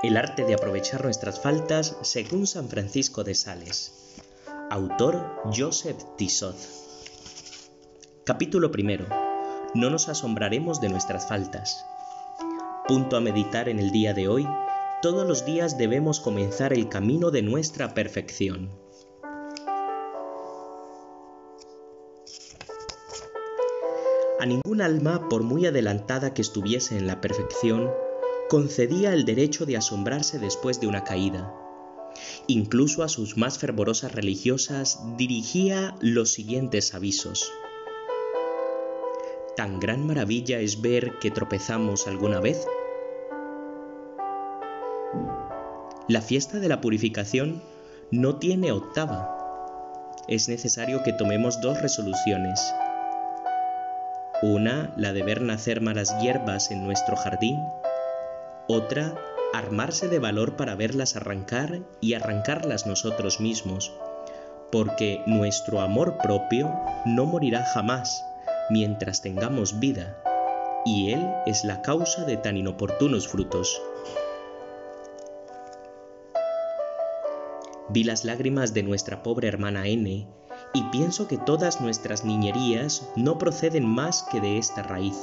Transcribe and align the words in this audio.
El 0.00 0.16
arte 0.16 0.44
de 0.44 0.54
aprovechar 0.54 1.02
nuestras 1.02 1.40
faltas 1.40 1.96
según 2.02 2.46
San 2.46 2.68
Francisco 2.68 3.24
de 3.24 3.34
Sales. 3.34 4.14
Autor 4.70 5.42
Joseph 5.52 6.00
Tissot. 6.16 6.56
Capítulo 8.24 8.70
primero. 8.70 9.06
No 9.74 9.90
nos 9.90 10.08
asombraremos 10.08 10.80
de 10.80 10.88
nuestras 10.88 11.26
faltas. 11.26 11.84
Punto 12.86 13.16
a 13.16 13.20
meditar 13.20 13.68
en 13.68 13.80
el 13.80 13.90
día 13.90 14.14
de 14.14 14.28
hoy. 14.28 14.46
Todos 15.02 15.26
los 15.26 15.44
días 15.44 15.76
debemos 15.78 16.20
comenzar 16.20 16.72
el 16.72 16.88
camino 16.88 17.32
de 17.32 17.42
nuestra 17.42 17.92
perfección. 17.92 18.70
A 24.38 24.46
ningún 24.46 24.80
alma, 24.80 25.28
por 25.28 25.42
muy 25.42 25.66
adelantada 25.66 26.34
que 26.34 26.42
estuviese 26.42 26.96
en 26.96 27.08
la 27.08 27.20
perfección, 27.20 27.90
concedía 28.48 29.12
el 29.12 29.24
derecho 29.24 29.66
de 29.66 29.76
asombrarse 29.76 30.38
después 30.38 30.80
de 30.80 30.86
una 30.86 31.04
caída. 31.04 31.54
Incluso 32.46 33.02
a 33.02 33.08
sus 33.08 33.36
más 33.36 33.58
fervorosas 33.58 34.12
religiosas 34.12 35.00
dirigía 35.16 35.94
los 36.00 36.32
siguientes 36.32 36.94
avisos. 36.94 37.52
¿Tan 39.54 39.80
gran 39.80 40.06
maravilla 40.06 40.60
es 40.60 40.80
ver 40.80 41.18
que 41.20 41.30
tropezamos 41.30 42.06
alguna 42.06 42.40
vez? 42.40 42.66
La 46.08 46.22
fiesta 46.22 46.58
de 46.58 46.68
la 46.68 46.80
purificación 46.80 47.62
no 48.10 48.36
tiene 48.36 48.72
octava. 48.72 50.14
Es 50.26 50.48
necesario 50.48 51.02
que 51.02 51.12
tomemos 51.12 51.60
dos 51.60 51.80
resoluciones. 51.82 52.60
Una, 54.40 54.94
la 54.96 55.12
de 55.12 55.22
ver 55.22 55.42
nacer 55.42 55.80
malas 55.80 56.16
hierbas 56.20 56.70
en 56.70 56.84
nuestro 56.84 57.16
jardín, 57.16 57.58
otra, 58.68 59.14
armarse 59.54 60.08
de 60.08 60.18
valor 60.18 60.56
para 60.56 60.76
verlas 60.76 61.16
arrancar 61.16 61.80
y 62.00 62.14
arrancarlas 62.14 62.86
nosotros 62.86 63.40
mismos, 63.40 63.92
porque 64.70 65.22
nuestro 65.26 65.80
amor 65.80 66.18
propio 66.18 66.70
no 67.06 67.24
morirá 67.24 67.64
jamás 67.64 68.22
mientras 68.68 69.22
tengamos 69.22 69.80
vida, 69.80 70.22
y 70.84 71.12
Él 71.12 71.26
es 71.46 71.64
la 71.64 71.80
causa 71.80 72.24
de 72.24 72.36
tan 72.36 72.58
inoportunos 72.58 73.26
frutos. 73.26 73.80
Vi 77.88 78.04
las 78.04 78.26
lágrimas 78.26 78.74
de 78.74 78.82
nuestra 78.82 79.22
pobre 79.22 79.48
hermana 79.48 79.86
N, 79.86 80.28
y 80.74 80.82
pienso 80.92 81.26
que 81.26 81.38
todas 81.38 81.80
nuestras 81.80 82.26
niñerías 82.26 83.08
no 83.16 83.38
proceden 83.38 83.86
más 83.86 84.24
que 84.30 84.42
de 84.42 84.58
esta 84.58 84.82
raíz 84.82 85.16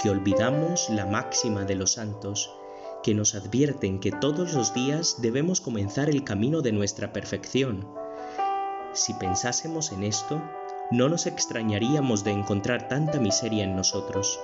que 0.00 0.10
olvidamos 0.10 0.88
la 0.90 1.06
máxima 1.06 1.64
de 1.64 1.74
los 1.74 1.92
santos, 1.92 2.50
que 3.02 3.14
nos 3.14 3.34
advierten 3.34 4.00
que 4.00 4.12
todos 4.12 4.54
los 4.54 4.72
días 4.72 5.16
debemos 5.20 5.60
comenzar 5.60 6.08
el 6.08 6.24
camino 6.24 6.62
de 6.62 6.72
nuestra 6.72 7.12
perfección. 7.12 7.86
Si 8.94 9.12
pensásemos 9.14 9.92
en 9.92 10.04
esto, 10.04 10.40
no 10.90 11.08
nos 11.08 11.26
extrañaríamos 11.26 12.24
de 12.24 12.30
encontrar 12.30 12.88
tanta 12.88 13.18
miseria 13.18 13.64
en 13.64 13.76
nosotros. 13.76 14.40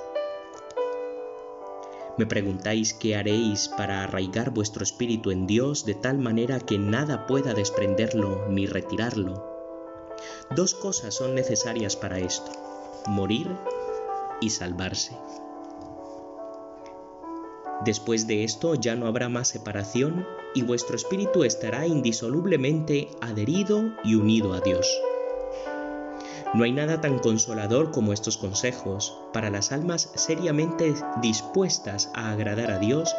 Me 2.18 2.26
preguntáis 2.26 2.92
qué 2.92 3.16
haréis 3.16 3.68
para 3.68 4.04
arraigar 4.04 4.50
vuestro 4.50 4.82
espíritu 4.82 5.30
en 5.30 5.46
Dios 5.46 5.86
de 5.86 5.94
tal 5.94 6.18
manera 6.18 6.60
que 6.60 6.78
nada 6.78 7.26
pueda 7.26 7.54
desprenderlo 7.54 8.46
ni 8.48 8.66
retirarlo. 8.66 9.48
Dos 10.54 10.74
cosas 10.74 11.14
son 11.14 11.34
necesarias 11.34 11.96
para 11.96 12.18
esto, 12.18 12.52
morir 13.06 13.48
y 14.40 14.50
salvarse. 14.50 15.16
Después 17.84 18.26
de 18.26 18.44
esto 18.44 18.74
ya 18.74 18.94
no 18.94 19.06
habrá 19.06 19.28
más 19.28 19.48
separación 19.48 20.26
y 20.54 20.62
vuestro 20.62 20.96
espíritu 20.96 21.44
estará 21.44 21.86
indisolublemente 21.86 23.08
adherido 23.22 23.94
y 24.04 24.16
unido 24.16 24.52
a 24.52 24.60
Dios. 24.60 24.86
No 26.52 26.64
hay 26.64 26.72
nada 26.72 27.00
tan 27.00 27.20
consolador 27.20 27.92
como 27.92 28.12
estos 28.12 28.36
consejos 28.36 29.16
para 29.32 29.50
las 29.50 29.72
almas 29.72 30.10
seriamente 30.16 30.94
dispuestas 31.22 32.10
a 32.14 32.32
agradar 32.32 32.70
a 32.70 32.78
Dios 32.78 33.14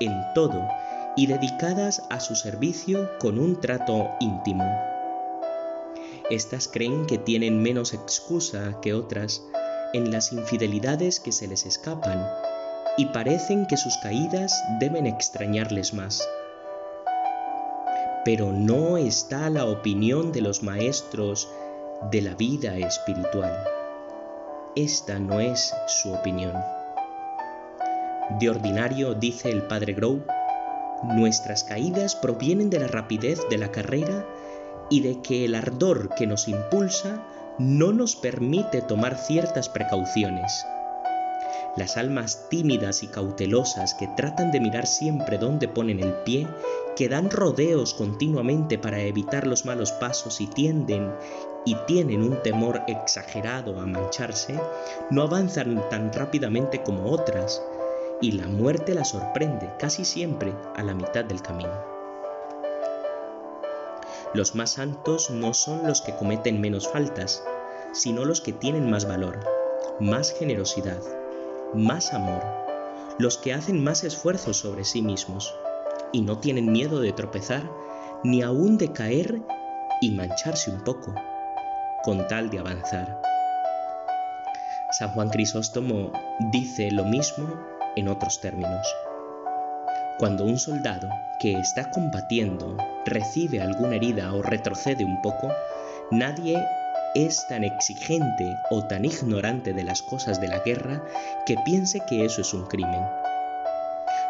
en 0.00 0.12
todo 0.34 0.68
y 1.16 1.26
dedicadas 1.26 2.02
a 2.10 2.20
su 2.20 2.36
servicio 2.36 3.10
con 3.18 3.38
un 3.38 3.60
trato 3.60 4.10
íntimo. 4.20 4.64
Estas 6.30 6.68
creen 6.68 7.06
que 7.06 7.16
tienen 7.16 7.62
menos 7.62 7.94
excusa 7.94 8.78
que 8.82 8.92
otras 8.92 9.42
en 9.92 10.10
las 10.10 10.32
infidelidades 10.32 11.20
que 11.20 11.32
se 11.32 11.46
les 11.46 11.66
escapan 11.66 12.26
y 12.96 13.06
parecen 13.06 13.66
que 13.66 13.76
sus 13.76 13.96
caídas 13.98 14.52
deben 14.80 15.06
extrañarles 15.06 15.94
más. 15.94 16.28
Pero 18.24 18.52
no 18.52 18.96
está 18.96 19.48
la 19.50 19.66
opinión 19.66 20.32
de 20.32 20.42
los 20.42 20.62
maestros 20.62 21.48
de 22.10 22.22
la 22.22 22.34
vida 22.34 22.76
espiritual. 22.76 23.64
Esta 24.76 25.18
no 25.18 25.40
es 25.40 25.74
su 25.86 26.12
opinión. 26.12 26.54
De 28.38 28.50
ordinario, 28.50 29.14
dice 29.14 29.50
el 29.50 29.62
padre 29.62 29.94
Grove, 29.94 30.22
nuestras 31.02 31.64
caídas 31.64 32.16
provienen 32.16 32.70
de 32.70 32.80
la 32.80 32.88
rapidez 32.88 33.40
de 33.48 33.58
la 33.58 33.70
carrera 33.70 34.26
y 34.90 35.00
de 35.00 35.22
que 35.22 35.44
el 35.44 35.54
ardor 35.54 36.14
que 36.14 36.26
nos 36.26 36.48
impulsa 36.48 37.22
no 37.58 37.92
nos 37.92 38.14
permite 38.14 38.82
tomar 38.82 39.16
ciertas 39.18 39.68
precauciones. 39.68 40.64
Las 41.76 41.96
almas 41.96 42.48
tímidas 42.48 43.02
y 43.02 43.08
cautelosas 43.08 43.94
que 43.94 44.08
tratan 44.16 44.50
de 44.52 44.60
mirar 44.60 44.86
siempre 44.86 45.38
dónde 45.38 45.68
ponen 45.68 46.00
el 46.00 46.12
pie, 46.24 46.46
que 46.96 47.08
dan 47.08 47.30
rodeos 47.30 47.94
continuamente 47.94 48.78
para 48.78 49.00
evitar 49.00 49.46
los 49.46 49.64
malos 49.64 49.92
pasos 49.92 50.40
y 50.40 50.46
tienden 50.46 51.12
y 51.64 51.74
tienen 51.86 52.22
un 52.22 52.42
temor 52.42 52.82
exagerado 52.86 53.80
a 53.80 53.86
mancharse, 53.86 54.58
no 55.10 55.22
avanzan 55.22 55.88
tan 55.90 56.12
rápidamente 56.12 56.82
como 56.82 57.10
otras, 57.10 57.62
y 58.20 58.32
la 58.32 58.48
muerte 58.48 58.94
las 58.94 59.10
sorprende 59.10 59.70
casi 59.78 60.04
siempre 60.04 60.52
a 60.76 60.82
la 60.82 60.94
mitad 60.94 61.24
del 61.24 61.42
camino. 61.42 61.97
Los 64.34 64.54
más 64.54 64.72
santos 64.72 65.30
no 65.30 65.54
son 65.54 65.86
los 65.86 66.02
que 66.02 66.14
cometen 66.14 66.60
menos 66.60 66.88
faltas, 66.88 67.42
sino 67.92 68.24
los 68.24 68.40
que 68.40 68.52
tienen 68.52 68.90
más 68.90 69.06
valor, 69.06 69.40
más 70.00 70.32
generosidad, 70.32 71.02
más 71.74 72.12
amor, 72.12 72.42
los 73.18 73.38
que 73.38 73.54
hacen 73.54 73.82
más 73.82 74.04
esfuerzo 74.04 74.52
sobre 74.52 74.84
sí 74.84 75.02
mismos 75.02 75.54
y 76.12 76.20
no 76.20 76.38
tienen 76.38 76.70
miedo 76.70 77.00
de 77.00 77.12
tropezar 77.12 77.70
ni 78.22 78.42
aún 78.42 78.78
de 78.78 78.92
caer 78.92 79.40
y 80.00 80.10
mancharse 80.10 80.70
un 80.70 80.82
poco, 80.84 81.14
con 82.02 82.26
tal 82.28 82.50
de 82.50 82.58
avanzar. 82.58 83.20
San 84.92 85.10
Juan 85.12 85.30
Crisóstomo 85.30 86.12
dice 86.52 86.90
lo 86.90 87.04
mismo 87.04 87.48
en 87.96 88.08
otros 88.08 88.40
términos. 88.40 88.86
Cuando 90.18 90.44
un 90.44 90.58
soldado 90.58 91.08
que 91.38 91.52
está 91.52 91.92
combatiendo 91.92 92.76
recibe 93.06 93.62
alguna 93.62 93.94
herida 93.94 94.34
o 94.34 94.42
retrocede 94.42 95.04
un 95.04 95.22
poco, 95.22 95.48
nadie 96.10 96.60
es 97.14 97.46
tan 97.46 97.62
exigente 97.62 98.56
o 98.70 98.84
tan 98.84 99.04
ignorante 99.04 99.72
de 99.72 99.84
las 99.84 100.02
cosas 100.02 100.40
de 100.40 100.48
la 100.48 100.58
guerra 100.58 101.04
que 101.46 101.54
piense 101.64 102.00
que 102.08 102.24
eso 102.24 102.40
es 102.40 102.52
un 102.52 102.66
crimen. 102.66 103.06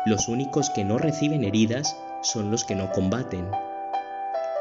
Los 0.04 0.28
únicos 0.28 0.69
que 0.69 0.84
no 0.84 0.99
reciben 0.99 1.43
heridas 1.43 1.97
son 2.20 2.50
los 2.50 2.66
que 2.66 2.75
no 2.75 2.93
combaten. 2.93 3.50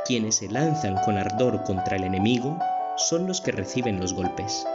Quienes 0.05 0.38
se 0.38 0.47
lanzan 0.47 0.95
con 1.03 1.17
ardor 1.17 1.61
contra 1.63 1.97
el 1.97 2.05
enemigo 2.05 2.57
son 2.95 3.27
los 3.27 3.41
que 3.41 3.51
reciben 3.51 3.99
los 3.99 4.13
golpes. 4.13 4.65